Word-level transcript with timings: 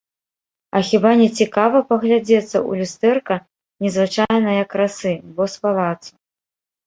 А 0.77 0.79
хіба 0.89 1.09
нецікава 1.19 1.81
паглядзецца 1.89 2.55
ў 2.69 2.81
люстэрка 2.81 3.35
незвычайнае 3.87 4.59
красы, 4.75 5.11
бо 5.35 5.43
з 5.57 5.65
палацу. 5.67 6.11